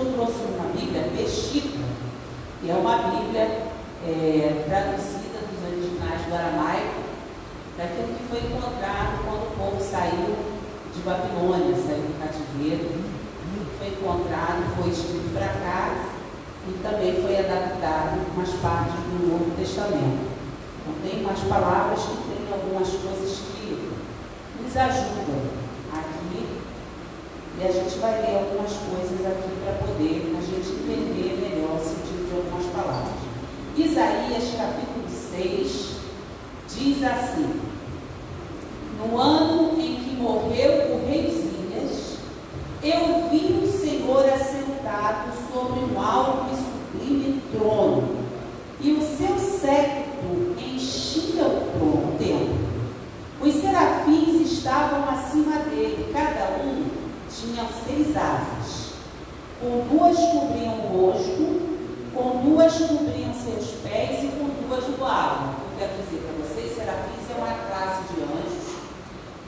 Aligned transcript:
Eu 0.00 0.14
trouxe 0.14 0.40
uma 0.56 0.72
Bíblia 0.72 1.12
mexicana 1.14 1.84
que 2.58 2.70
é 2.70 2.74
uma 2.74 2.96
Bíblia 2.96 3.68
é, 4.08 4.64
traduzida 4.66 5.44
dos 5.44 5.60
originais 5.60 6.24
do 6.24 6.34
aramaico, 6.34 7.04
daquilo 7.76 8.16
que 8.16 8.24
foi 8.30 8.38
encontrado 8.48 9.20
quando 9.28 9.52
o 9.52 9.56
povo 9.58 9.76
saiu 9.82 10.36
de 10.94 11.02
Babilônia, 11.02 11.76
saiu 11.76 12.00
do 12.00 12.16
cativeiro. 12.18 12.88
Foi 13.76 13.88
encontrado, 13.88 14.74
foi 14.80 14.88
escrito 14.88 15.34
para 15.34 15.48
cá 15.48 15.94
e 16.66 16.72
também 16.82 17.20
foi 17.20 17.36
adaptado 17.36 18.24
umas 18.34 18.50
partes 18.56 18.94
do 19.04 19.28
Novo 19.28 19.54
Testamento. 19.54 20.32
Então 20.80 20.94
tem 21.04 21.20
umas 21.20 21.40
palavras 21.40 22.00
que 22.00 22.16
tem 22.24 22.50
algumas 22.50 22.88
coisas 22.88 23.38
que 23.52 23.92
nos 24.62 24.76
ajudam 24.78 25.49
e 27.60 27.64
a 27.66 27.72
gente 27.72 27.98
vai 27.98 28.22
ler 28.22 28.38
algumas 28.38 28.72
coisas 28.72 29.26
aqui 29.26 29.50
para 29.62 29.74
poder 29.86 30.34
a 30.34 30.40
gente 30.40 30.70
entender 30.70 31.36
melhor 31.42 31.76
o 31.76 31.84
sentido 31.84 32.26
de 32.26 32.34
algumas 32.34 32.66
palavras. 32.72 33.20
Isaías 33.76 34.54
capítulo 34.56 35.04
6 35.06 35.96
diz 36.74 37.04
assim: 37.04 37.60
No 38.98 39.20
ano 39.20 39.78
em 39.78 39.96
que 39.96 40.16
morreu 40.16 40.94
o 40.94 41.06
rei 41.06 41.30
Zias, 41.30 42.16
eu 42.82 43.28
vi 43.28 43.62
o 43.62 43.70
Senhor 43.70 44.24
assentado 44.24 45.30
sobre 45.52 45.80
um 45.80 46.00
alto 46.00 46.54
e 46.54 46.56
sublime 46.56 47.42
trono, 47.52 48.16
e 48.80 48.92
o 48.92 49.02
seu 49.02 49.38
séquito 49.38 50.54
enchia 50.58 51.44
o 51.44 51.78
trono, 51.78 52.16
templo. 52.18 52.70
Os 53.42 53.54
serafins 53.54 54.50
estavam 54.50 55.10
acima 55.10 55.56
dele, 55.64 56.10
cada 56.14 56.62
um 56.62 56.89
tinha 57.40 57.66
seis 57.84 58.16
asas. 58.16 58.90
Com 59.60 59.86
duas 59.88 60.16
cobriam 60.16 60.74
o 60.74 61.10
rosto, 61.10 61.70
com 62.14 62.42
duas 62.44 62.72
cobriam 62.74 63.32
seus 63.32 63.76
pés 63.82 64.24
e 64.24 64.28
com 64.28 64.68
duas 64.68 64.84
voavam. 64.96 65.54
Eu 65.72 65.78
quero 65.78 65.92
dizer 66.02 66.20
para 66.20 66.46
vocês, 66.46 66.74
serafins 66.74 67.30
é 67.30 67.34
uma 67.38 67.54
classe 67.68 68.12
de 68.12 68.22
anjos. 68.22 68.70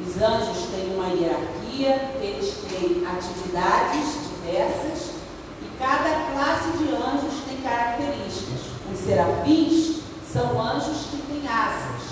Os 0.00 0.22
anjos 0.22 0.68
têm 0.70 0.94
uma 0.94 1.08
hierarquia, 1.08 2.10
eles 2.20 2.54
têm 2.68 3.06
atividades 3.06 4.32
diversas 4.34 5.12
e 5.60 5.78
cada 5.78 6.32
classe 6.32 6.78
de 6.78 6.88
anjos 6.94 7.44
tem 7.46 7.58
características. 7.58 8.60
Os 8.92 8.98
serafins 8.98 10.02
são 10.30 10.60
anjos 10.60 11.06
que 11.10 11.22
têm 11.28 11.48
asas. 11.48 12.02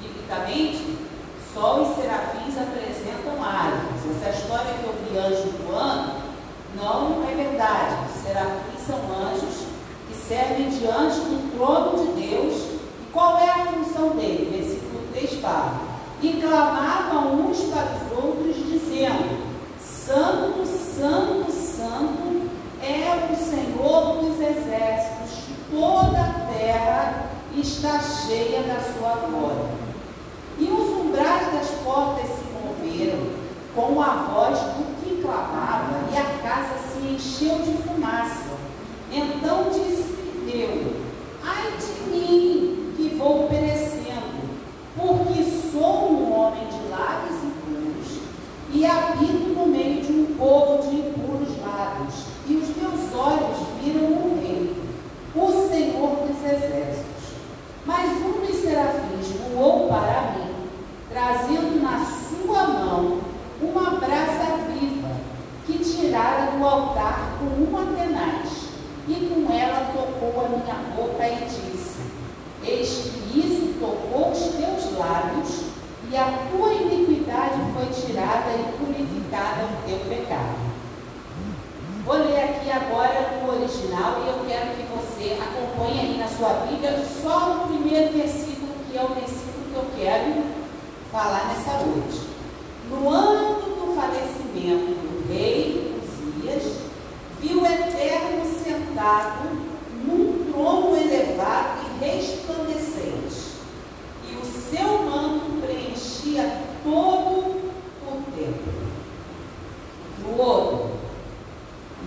Biblicamente, 0.00 1.03
só 1.54 1.82
os 1.82 1.96
serafins 1.96 2.58
apresentam 2.58 3.42
asas. 3.42 4.20
Essa 4.20 4.36
história 4.36 4.74
que 4.74 4.84
eu 4.84 4.94
vi 5.04 5.16
anjo 5.16 5.54
voando 5.64 6.12
não 6.76 7.22
é 7.30 7.34
verdade. 7.34 7.94
Os 8.10 8.22
serafins 8.22 8.86
são 8.86 8.98
anjos 9.16 9.74
servem 10.26 10.68
diante 10.70 11.20
do 11.20 11.56
trono 11.56 11.98
de 11.98 12.28
Deus. 12.28 12.54
E 12.54 13.12
qual 13.12 13.38
é 13.38 13.50
a 13.50 13.66
função 13.66 14.10
dele? 14.10 14.56
Versículo 14.56 15.02
3 15.12 15.40
fala. 15.40 15.80
E 16.22 16.40
clamavam 16.40 17.46
uns 17.46 17.60
para 17.64 17.96
os 17.96 18.24
outros, 18.24 18.56
dizendo: 18.56 19.44
Santo, 19.78 20.66
Santo, 20.66 21.52
Santo 21.52 22.50
é 22.82 23.32
o 23.32 23.36
Senhor 23.36 24.16
dos 24.22 24.40
exércitos, 24.40 25.44
toda 25.70 26.18
a 26.18 26.52
terra 26.52 27.30
está 27.56 27.98
cheia 28.00 28.62
da 28.62 28.80
sua 28.80 29.26
glória. 29.28 29.84
E 30.58 30.64
os 30.64 30.93
das 31.64 31.70
portas 31.82 32.26
se 32.26 32.44
moveram 32.52 33.26
com 33.74 34.00
a 34.00 34.28
voz 34.32 34.58
do 34.58 35.00
que 35.00 35.22
clamava, 35.22 36.04
e 36.12 36.16
a 36.16 36.24
casa 36.42 36.74
se 36.78 37.06
encheu 37.08 37.58
de 37.60 37.72
fumaça. 37.82 38.54
Então 39.10 39.70
disse 39.70 40.14
eu, 40.52 40.92
ai 41.42 41.72
de 41.78 42.10
mim, 42.10 42.92
que 42.96 43.16
vou 43.16 43.48
perecendo, 43.48 44.44
porque 44.94 45.42
sou 45.72 46.12
um 46.12 46.38
homem 46.38 46.66
de 46.66 46.90
lábios 46.90 47.42
impuros 47.42 48.20
e 48.72 48.84
habito 48.84 49.54
no 49.54 49.66
meio 49.66 50.02
de 50.02 50.12
um 50.12 50.34
povo 50.36 50.82
de 50.82 50.96
impuros 50.96 51.48
lábios, 51.64 52.14
e 52.46 52.56
os 52.56 52.76
meus 52.76 53.14
olhos 53.14 53.56
viram 53.82 54.04
o 54.04 54.38
rei, 54.40 54.76
o 55.34 55.68
Senhor 55.68 56.26
dos 56.26 56.44
exércitos. 56.44 57.04
Mas 57.86 58.10
um 58.22 58.46
dos 58.46 58.56
serafins 58.56 59.28
voou 59.52 59.88
para 59.88 60.34
mim, 60.36 60.54
trazendo 61.14 61.80
na 61.80 62.04
sua 62.04 62.66
mão 62.66 63.20
uma 63.62 63.90
brasa 64.00 64.64
viva, 64.68 65.10
que 65.64 65.78
tirara 65.78 66.50
do 66.50 66.64
altar 66.64 67.38
com 67.38 67.62
uma 67.62 67.86
tenaz 67.96 68.64
e 69.06 69.14
com 69.14 69.52
ela 69.52 69.92
tocou 69.92 70.44
a 70.44 70.48
minha 70.48 70.74
boca 70.96 71.24
e 71.28 71.44
disse: 71.44 72.00
Eis 72.64 73.12
que 73.12 73.38
isso 73.38 73.74
tocou 73.78 74.32
os 74.32 74.38
teus 74.38 74.98
lábios, 74.98 75.64
e 76.10 76.16
a 76.16 76.48
tua 76.50 76.72
iniquidade 76.72 77.60
foi 77.74 77.86
tirada 77.86 78.50
e 78.50 78.72
purificada 78.76 79.64
o 79.64 79.88
teu 79.88 79.98
pecado. 80.08 80.74
Vou 82.04 82.16
ler 82.16 82.42
aqui 82.42 82.70
agora 82.70 83.38
no 83.40 83.52
original 83.52 84.20
e 84.24 84.28
eu 84.28 84.44
quero 84.46 84.76
que 84.76 84.84
você 84.94 85.38
acompanhe 85.40 86.00
aí 86.00 86.18
na 86.18 86.28
sua 86.28 86.66
Bíblia 86.66 87.02
só 87.22 87.64
o 87.64 87.68
primeiro 87.68 88.12
versículo, 88.12 88.72
que 88.90 88.98
é 88.98 89.02
o 89.02 89.14
versículo 89.14 89.64
que 89.70 89.76
eu 89.76 89.86
quero 89.96 90.64
falar 91.14 91.46
nessa 91.46 91.84
noite. 91.86 92.26
No 92.90 93.08
ano 93.08 93.54
do 93.62 93.94
falecimento 93.94 94.94
do 95.00 95.32
rei 95.32 95.96
Uzias, 96.02 96.80
viu 97.40 97.62
o 97.62 97.66
Eterno 97.66 98.44
sentado 98.44 99.48
num 100.04 100.52
trono 100.52 100.96
elevado 100.96 101.82
e 101.84 102.04
resplandecente, 102.04 103.54
e 104.28 104.36
o 104.36 104.44
seu 104.44 105.04
manto 105.04 105.60
preenchia 105.64 106.58
todo 106.82 107.72
o 108.02 108.22
templo. 108.34 108.72
No 110.20 110.42
outro, 110.42 110.90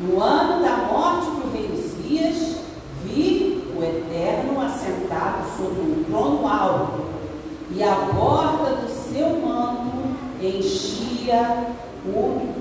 no 0.01 0.21
ano 0.21 0.61
da 0.61 0.77
morte 0.77 1.31
do 1.31 1.51
rei 1.53 1.71
Uzias, 1.71 2.57
vi 3.05 3.73
o 3.73 3.81
Eterno 3.81 4.61
assentado 4.61 5.47
sobre 5.57 5.79
um 5.79 6.03
trono 6.03 6.45
alto, 6.45 7.05
e 7.71 7.83
a 7.83 7.95
borda 7.95 8.75
do 8.75 8.89
seu 8.89 9.29
manto 9.39 9.87
enchia 10.41 11.67
o. 12.05 12.53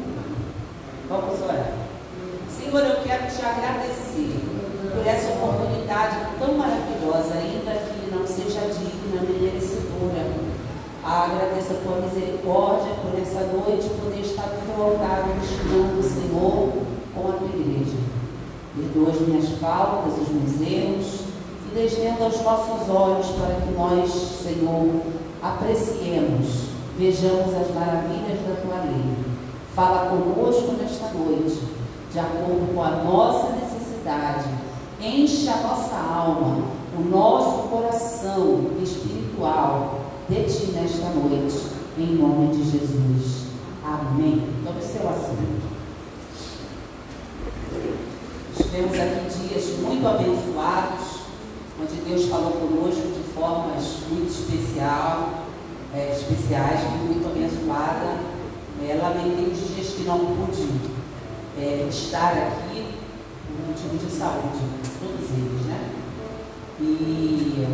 Vamos 1.09 1.41
orar. 1.43 1.73
Senhor, 2.51 2.81
eu 2.81 3.03
quero 3.03 3.27
te 3.27 3.45
agradecer 3.45 4.41
por 5.07 5.13
essa 5.13 5.33
oportunidade 5.35 6.17
tão 6.37 6.55
maravilhosa, 6.55 7.35
ainda 7.35 7.71
que 7.71 8.11
não 8.11 8.27
seja 8.27 8.61
digna 8.63 9.23
nem 9.23 9.41
merecedora. 9.41 10.27
Agradeço 11.05 11.75
a 11.75 11.77
tua 11.77 12.01
misericórdia 12.01 12.93
por 13.01 13.17
essa 13.17 13.47
noite 13.53 13.89
poder 14.03 14.21
estar 14.21 14.49
no 14.49 14.75
teu 14.75 14.85
altar 14.85 15.29
ministrando, 15.29 16.03
Senhor, 16.03 16.73
com 17.15 17.29
a 17.29 17.33
tua 17.35 17.49
igreja. 17.49 17.97
Perdoa 18.75 19.13
as 19.13 19.21
minhas 19.21 19.49
faltas, 19.61 20.15
os 20.15 20.29
meus 20.29 20.61
erros 20.61 21.21
e 21.71 21.75
desvenda 21.77 22.27
os 22.27 22.43
nossos 22.43 22.91
olhos 22.91 23.27
para 23.27 23.55
que 23.61 23.71
nós, 23.79 24.11
Senhor, 24.11 25.03
apreciemos, 25.41 26.71
vejamos 26.99 27.55
as 27.55 27.73
maravilhas 27.73 28.41
da 28.41 28.61
tua 28.61 28.83
lei. 28.83 29.15
Fala 29.73 30.11
conosco 30.11 30.73
nesta 30.73 31.07
noite 31.17 31.61
de 32.13 32.19
acordo 32.19 32.75
com 32.75 32.83
a 32.83 32.91
nossa 32.91 33.51
necessidade. 33.53 34.56
Enche 35.01 35.49
a 35.51 35.57
nossa 35.59 35.95
alma, 35.95 36.65
o 36.99 37.03
nosso 37.03 37.69
coração 37.69 38.71
espiritual 38.83 40.01
de 40.27 40.43
Ti 40.45 40.73
nesta 40.73 41.11
noite, 41.11 41.55
em 41.99 42.15
nome 42.15 42.57
de 42.57 42.65
Jesus. 42.71 43.47
Amém. 43.85 44.43
Tome 44.65 44.83
seu 44.83 45.07
assento. 45.07 45.67
Tivemos 48.57 48.99
aqui 48.99 49.49
dias 49.49 49.79
muito 49.81 50.07
abençoados, 50.09 51.21
onde 51.79 51.95
Deus 52.09 52.25
falou 52.31 52.53
conosco 52.53 53.03
de 53.03 53.35
formas 53.35 53.99
muito 54.11 54.31
especial, 54.31 55.45
é, 55.95 56.11
especiais, 56.11 56.81
muito 57.05 57.27
abençoada. 57.27 58.17
É, 58.83 58.95
lamentei 58.95 59.53
os 59.53 59.75
dias 59.75 59.89
que 59.89 60.05
não 60.05 60.19
pude 60.19 60.69
é, 61.59 61.87
estar 61.89 62.33
aqui 62.33 62.86
motivo 63.67 63.97
de 63.97 64.13
saúde, 64.13 64.61
todos 65.01 65.31
eles, 65.31 65.67
né? 65.67 65.91
E 66.81 67.67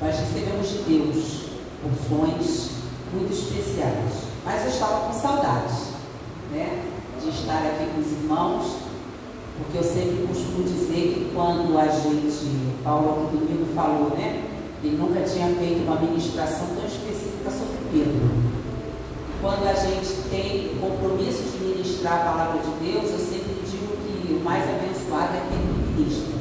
nós 0.00 0.18
recebemos 0.18 0.68
de 0.68 0.78
Deus 0.78 1.40
porções 1.82 2.70
muito 3.12 3.32
especiais. 3.32 4.30
Mas 4.44 4.62
eu 4.62 4.70
estava 4.70 5.06
com 5.06 5.12
saudades, 5.12 5.92
né? 6.50 6.82
De 7.22 7.28
estar 7.28 7.58
aqui 7.58 7.86
com 7.94 8.00
os 8.00 8.12
irmãos, 8.12 8.76
porque 9.58 9.78
eu 9.78 9.84
sempre 9.84 10.26
costumo 10.26 10.64
dizer 10.64 11.14
que 11.14 11.30
quando 11.34 11.78
a 11.78 11.86
gente, 11.86 12.80
Paulo 12.82 13.28
aqui 13.28 13.36
domingo 13.36 13.74
falou, 13.74 14.10
né? 14.16 14.48
Ele 14.82 14.96
nunca 14.96 15.20
tinha 15.20 15.54
feito 15.56 15.82
uma 15.84 16.00
ministração 16.00 16.66
tão 16.74 16.86
específica 16.86 17.50
sobre 17.50 17.76
Pedro. 17.92 18.50
Quando 19.42 19.66
a 19.68 19.74
gente 19.74 20.28
tem 20.30 20.78
compromisso 20.80 21.42
de 21.42 21.64
ministrar 21.64 22.14
a 22.14 22.30
palavra 22.30 22.60
de 22.60 22.92
Deus, 22.92 23.10
eu 23.10 23.18
sempre 23.18 23.49
que 24.30 24.36
o 24.36 24.40
mais 24.44 24.62
abençoado 24.62 25.34
é 25.34 25.38
aquele 25.38 25.74
que 25.74 25.90
ministra. 25.90 26.38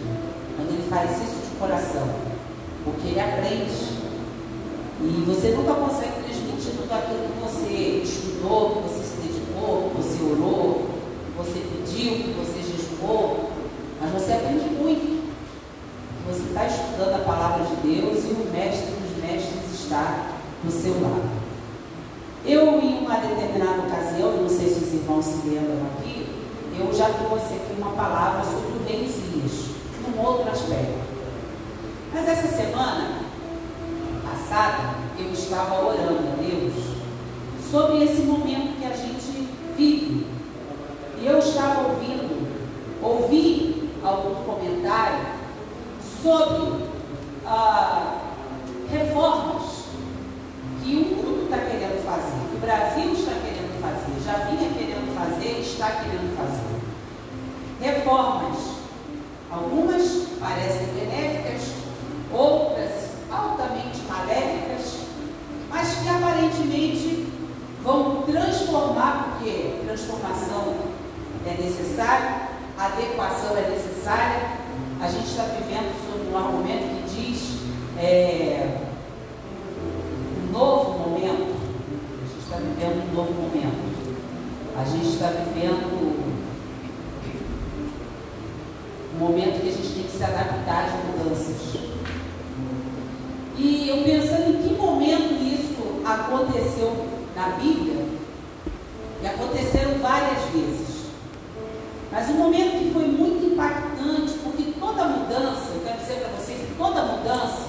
Quando 0.56 0.70
ele 0.70 0.90
faz 0.90 1.10
isso 1.10 1.50
de 1.50 1.60
coração. 1.60 2.08
Porque 2.86 3.08
ele 3.08 3.20
aprende. 3.20 3.98
E 5.02 5.24
você 5.26 5.50
nunca 5.52 5.74
consegue 5.74 6.22
transmitir 6.24 6.74
tudo 6.78 6.94
aquilo 6.94 7.30
que 7.30 7.42
você 7.42 8.02
estudou, 8.04 8.70
que 8.70 8.90
você 8.90 9.04
se 9.04 9.18
dedicou, 9.18 9.90
que 9.90 9.98
você 9.98 10.24
orou, 10.24 10.86
que 11.26 11.38
você 11.38 11.60
pediu, 11.60 12.12
que 12.14 12.36
você 12.38 12.62
jejuou. 12.62 13.50
Mas 14.00 14.12
você 14.12 14.34
aprende 14.34 14.70
muito. 14.70 15.20
Você 16.28 16.44
está 16.50 16.68
estudando 16.68 17.16
a 17.16 17.26
palavra 17.26 17.66
de 17.66 17.76
Deus 17.78 18.24
e 18.24 18.34
o 18.34 18.52
mestre 18.54 18.92
dos 18.92 19.24
mestres 19.24 19.74
está 19.74 20.28
do 20.64 20.72
seu 20.72 20.94
lado. 21.02 21.40
Eu, 22.46 22.80
em 22.80 23.00
uma 23.00 23.16
determinada 23.16 23.82
ocasião, 23.82 24.38
não 24.38 24.50
sei 24.50 24.68
se 24.70 24.84
os 24.84 24.94
irmãos 24.94 25.26
se 25.26 25.48
lembram 25.48 25.88
aqui, 25.88 26.09
eu 26.80 26.94
já 26.94 27.10
trouxe 27.10 27.54
aqui 27.56 27.76
uma 27.78 27.92
palavra 27.92 28.44
sobre 28.44 28.80
o 28.80 28.84
rei 28.88 29.06
Isias, 29.06 29.70
num 30.08 30.22
outro 30.22 30.50
aspecto. 30.50 31.00
Mas 32.14 32.28
essa 32.28 32.48
semana 32.48 33.20
passada, 34.24 34.96
eu 35.18 35.32
estava 35.32 35.86
orando 35.86 36.20
a 36.28 36.42
Deus 36.42 36.74
sobre 37.70 38.04
esse 38.04 38.22
momento 38.22 38.80
que 38.80 38.86
a 38.86 38.96
gente 38.96 39.48
vive. 39.78 40.28
E 41.22 41.28
eu 41.28 41.38
estava 41.38 41.88
ouvindo, 41.90 42.48
ouvi 43.02 43.90
algum 44.04 44.44
comentário 44.44 45.26
sobre 46.24 46.86
ah, 47.46 48.20
reformas 48.90 49.86
que 50.84 50.96
o 50.96 51.16
mundo 51.16 51.44
está 51.44 51.58
querendo 51.58 52.04
fazer, 52.04 52.50
que 52.50 52.56
o 52.56 52.60
Brasil 52.60 53.14
está 53.14 53.34
querendo 53.34 53.82
fazer, 53.82 54.24
já 54.26 54.46
vinha 54.46 54.70
querendo 54.72 55.14
fazer, 55.16 55.60
está 55.60 55.92
querendo 55.92 56.36
fazer. 56.36 56.70
Reformas, 58.10 58.58
algumas 59.52 60.02
parecem 60.40 60.88
benéficas, 60.96 61.74
outras 62.34 63.12
altamente 63.32 64.00
maléficas, 64.10 65.02
mas 65.70 65.94
que 65.94 66.10
aparentemente 66.10 67.28
vão 67.84 68.24
transformar, 68.24 69.38
porque 69.38 69.82
transformação 69.86 70.74
é 71.46 71.62
necessária, 71.62 72.50
adequação 72.80 73.56
é 73.56 73.70
necessária. 73.70 74.58
A 75.00 75.08
gente 75.08 75.28
está 75.28 75.44
vivendo 75.44 75.94
sobre 76.10 76.34
um 76.34 76.38
argumento 76.38 77.06
que 77.06 77.16
diz 77.16 77.60
é, 77.96 78.76
um 80.48 80.52
novo 80.52 80.98
momento. 80.98 81.60
A 82.24 82.26
gente 82.26 82.40
está 82.40 82.58
vivendo 82.58 83.12
um 83.12 83.16
novo 83.16 83.34
momento. 83.34 84.00
A 84.76 84.84
gente 84.84 85.10
está 85.10 85.28
vivendo 85.28 86.29
um 89.20 89.26
momento 89.26 89.62
que 89.62 89.68
a 89.68 89.72
gente 89.72 89.94
tem 89.94 90.04
que 90.04 90.18
se 90.18 90.24
adaptar 90.24 90.86
às 90.86 90.94
mudanças. 91.06 91.76
E 93.58 93.90
eu 93.90 94.04
pensando 94.04 94.52
em 94.52 94.64
que 94.64 94.74
momento 94.74 95.34
isso 95.44 96.02
aconteceu 96.06 97.06
na 97.36 97.50
Bíblia, 97.58 98.06
e 99.22 99.28
aconteceram 99.28 100.00
várias 100.00 100.42
vezes. 100.54 101.10
Mas 102.10 102.30
um 102.30 102.36
momento 102.36 102.80
que 102.80 102.94
foi 102.94 103.06
muito 103.06 103.54
impactante, 103.54 104.40
porque 104.42 104.72
toda 104.80 105.04
mudança, 105.04 105.74
eu 105.74 105.82
quero 105.86 106.00
dizer 106.00 106.22
para 106.22 106.30
vocês 106.30 106.58
que 106.60 106.76
toda 106.76 107.04
mudança, 107.04 107.68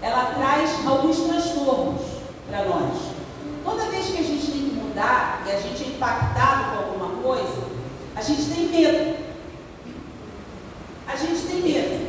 ela 0.00 0.26
traz 0.36 0.86
alguns 0.86 1.18
transtornos 1.18 2.02
para 2.48 2.64
nós. 2.64 2.96
Toda 3.64 3.90
vez 3.90 4.06
que 4.06 4.18
a 4.18 4.22
gente 4.22 4.52
tem 4.52 4.62
que 4.62 4.74
mudar 4.76 5.42
e 5.46 5.50
a 5.50 5.60
gente 5.60 5.82
é 5.82 5.88
impactado 5.88 6.70
com 6.70 6.84
alguma 6.84 7.22
coisa, 7.22 7.64
a 8.14 8.22
gente 8.22 8.44
tem 8.54 8.68
medo. 8.68 9.25
A 11.16 11.18
gente 11.18 11.46
tem 11.46 11.62
medo. 11.62 12.05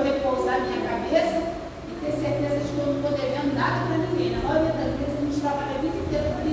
eu 0.00 0.14
repousar 0.14 0.60
minha 0.60 0.80
cabeça 0.88 1.42
e 1.88 1.92
ter 2.00 2.12
certeza 2.12 2.56
de 2.56 2.72
que 2.72 2.78
eu 2.78 2.86
não 2.86 2.96
estou 2.96 3.12
devendo 3.12 3.54
nada 3.54 3.86
para 3.86 3.98
ninguém. 3.98 4.32
Na 4.32 4.48
maioria 4.48 4.72
das 4.72 4.96
vezes 4.96 5.18
a 5.18 5.20
gente 5.20 5.40
trabalha 5.40 5.76
a 5.76 5.80
vida 5.80 5.96
inteira 5.96 6.30
para 6.30 6.49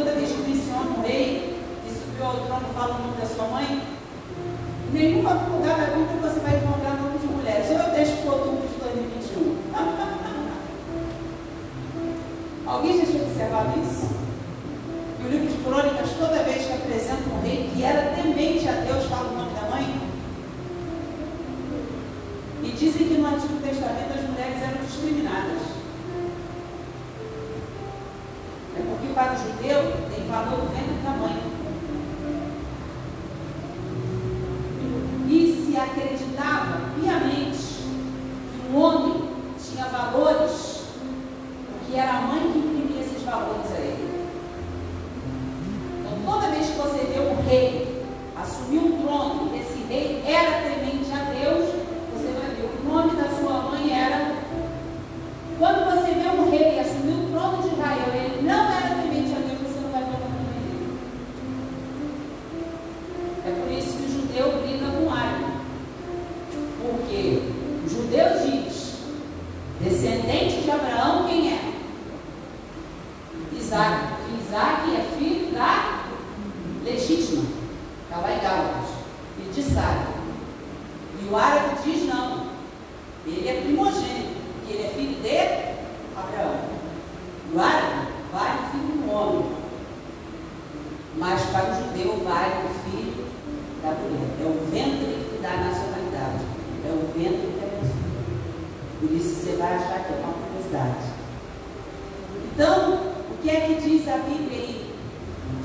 toda 0.00 0.12
vez 0.12 0.30
que 0.32 0.48
menciona 0.48 0.96
o 0.96 1.02
rei 1.02 1.60
que 1.84 1.92
subiu 1.92 2.24
ao 2.24 2.36
trono 2.46 2.68
fala 2.74 2.94
o 2.94 3.02
nome 3.02 3.20
da 3.20 3.26
sua 3.26 3.44
mãe, 3.48 3.82
nenhuma 4.94 5.34
lugar 5.34 5.76
da 5.76 5.86
Bíblia 5.94 6.16
você 6.22 6.40
vai 6.40 6.56
encontrar 6.56 6.96
nome 6.96 7.18
de 7.18 7.26
mulheres. 7.26 7.68
Ou 7.68 7.76
é 7.76 7.86
o 7.86 7.90
10 7.90 8.08
de 8.08 8.28
outubro 8.28 8.66
de 8.66 8.80
2021. 8.80 9.60
Alguém 12.66 12.98
já 12.98 13.04
tinha 13.04 13.24
observado 13.24 13.78
isso? 13.78 14.08
E 15.20 15.26
o 15.26 15.28
livro 15.28 15.48
de 15.48 15.62
crônicas, 15.62 16.10
toda 16.18 16.44
vez 16.44 16.64
que 16.64 16.72
apresenta 16.72 17.28
um 17.28 17.42
rei 17.42 17.70
que 17.74 17.82
era 17.82 18.14
temente 18.14 18.66
a 18.68 18.72
Deus, 18.72 19.04
fala 19.04 19.28
o 19.28 19.36
nome 19.36 19.52
da 19.52 19.68
mãe. 19.68 20.00
E 22.62 22.70
dizem 22.70 23.08
que 23.08 23.14
no 23.18 23.26
Antigo 23.26 23.60
Testamento 23.60 24.14
as 24.14 24.30
mulheres 24.30 24.62
eram 24.62 24.82
discriminadas. 24.86 25.69
para 29.14 29.34
o 29.34 29.36
judeu 29.36 29.82
tem 30.10 30.26
valor 30.26 30.66
do 30.66 30.76
e 30.76 31.02
tamanho, 31.02 31.49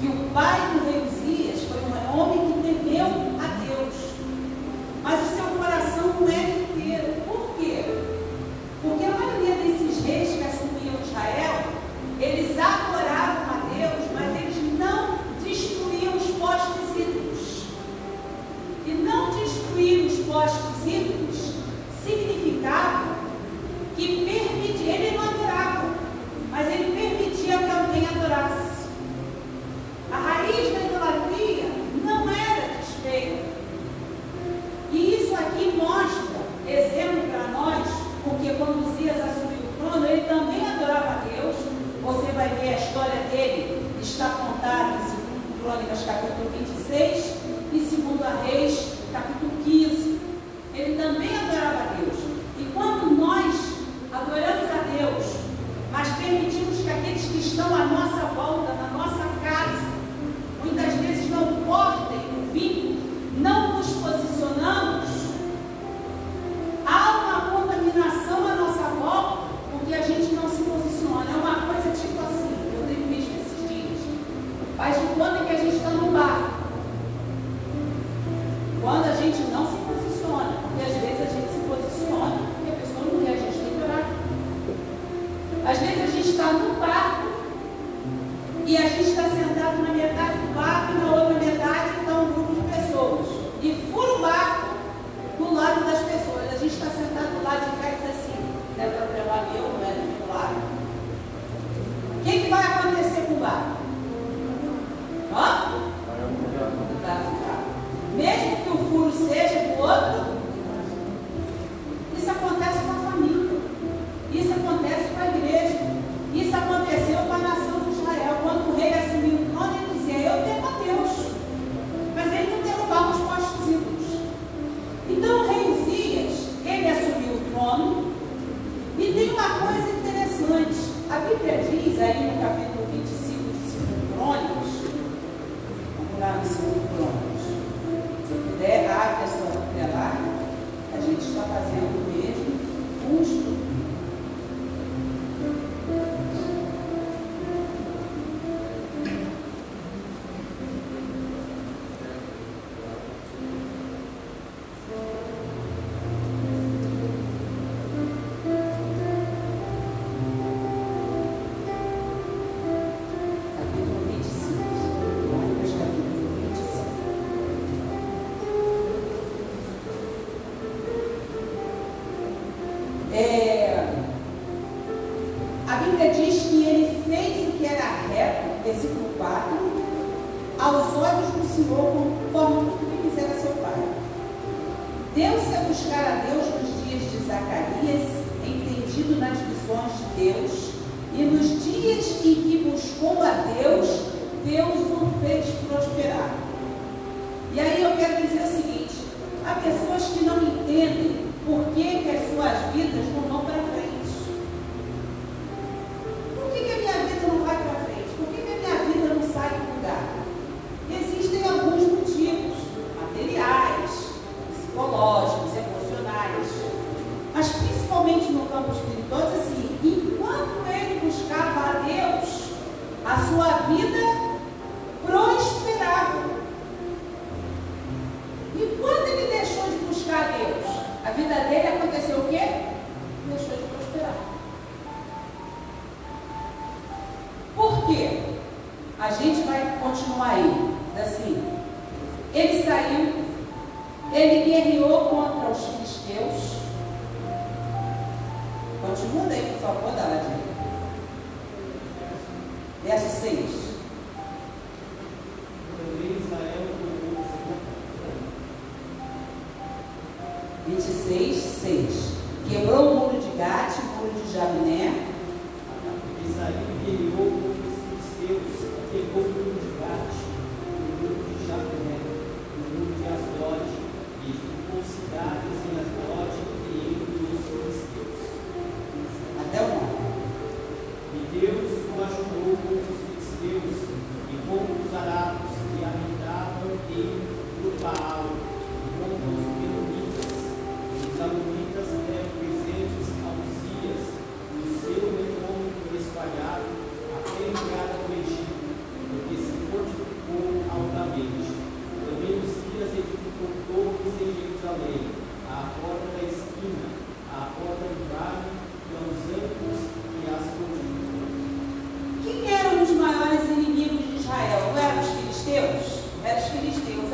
E 0.05 0.07
o 0.07 0.29
pai 0.31 0.59
do 0.71 0.84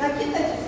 Aqui 0.02 0.24
está 0.24 0.61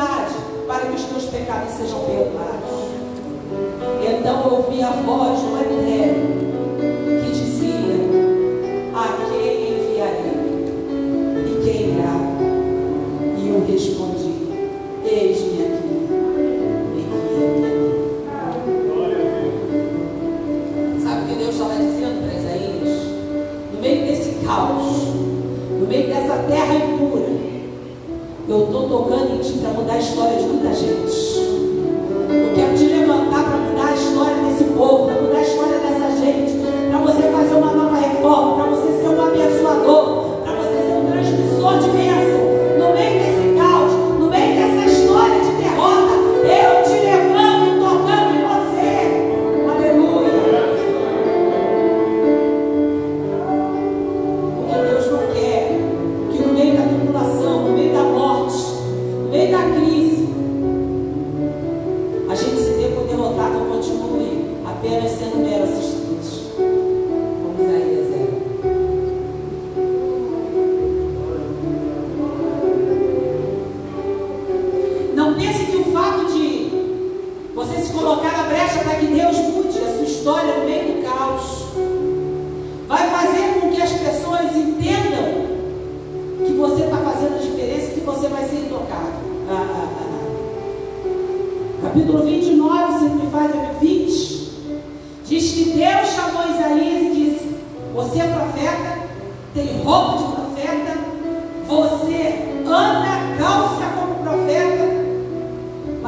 oportunidade 0.00 0.34
para 0.66 0.86
que 0.86 0.94
os 0.94 1.02
teus 1.04 1.24
pecados 1.26 1.74
sejam 1.74 2.00
perdoados. 2.00 2.90
Então 4.02 4.44
eu 4.44 4.52
ouvi 4.56 4.82
a 4.82 4.90
voz 4.90 5.40
do 5.40 5.46
uma 5.46 5.62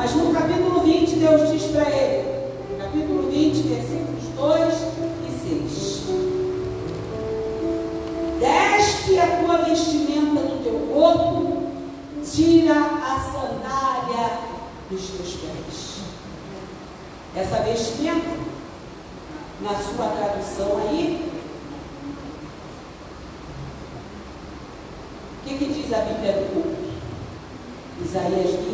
Mas 0.02 0.16
no 0.16 0.34
capítulo 0.34 0.80
20, 0.80 1.14
Deus 1.14 1.48
diz 1.52 1.70
para 1.70 1.88
ele, 1.88 2.28
capítulo 2.76 3.30
20, 3.30 3.54
versículos 3.68 4.24
2 4.34 4.74
e 5.28 5.30
6. 5.30 6.02
Despe 8.40 9.20
a 9.20 9.36
tua 9.36 9.58
vestimenta 9.58 10.40
do 10.40 10.64
teu 10.64 10.92
corpo, 10.92 11.68
tira 12.28 12.74
a 12.74 13.20
sandália 13.20 14.40
dos 14.90 15.06
teus 15.06 15.34
pés. 15.34 16.00
Essa 17.36 17.62
vestimenta, 17.62 18.40
na 19.60 19.74
sua 19.76 20.08
tradução 20.08 20.78
aí, 20.78 21.30
o 25.38 25.48
que, 25.48 25.58
que 25.58 25.66
diz 25.72 25.92
a 25.92 25.98
Bíblia 25.98 26.32
do 26.32 26.52
culto? 26.54 26.92
Isaías 28.04 28.50
20. 28.50 28.71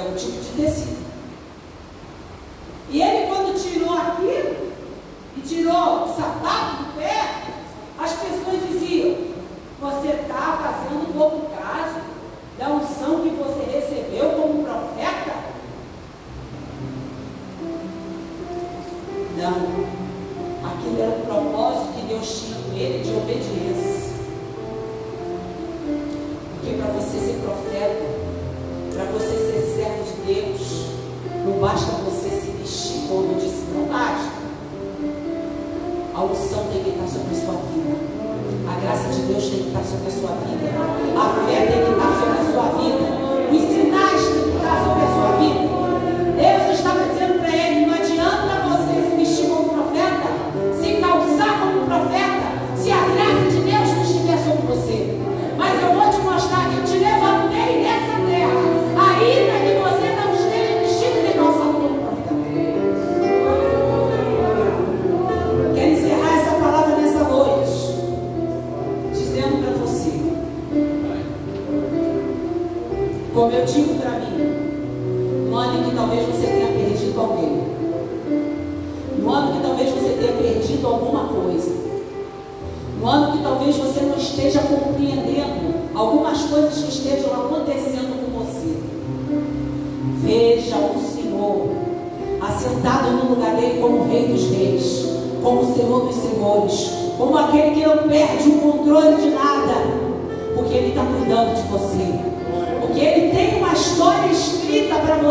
é 0.00 0.02
um 0.02 0.14
tipo 0.14 0.40
de 0.40 0.62
tecido. 0.62 1.09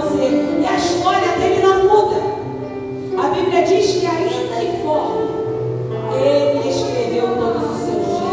você. 0.02 0.62
E 0.62 0.66
a 0.66 0.78
história 0.78 1.32
dele 1.38 1.62
não 1.62 1.84
muda. 1.84 2.22
A 3.22 3.28
Bíblia 3.30 3.64
diz 3.64 3.98
que 3.98 4.06
ainda 4.06 4.64
informe, 4.64 5.28
ele 6.16 6.70
escreveu 6.70 7.36
todos 7.36 7.64
os 7.72 7.78
seus 7.80 8.06
dias. 8.06 8.29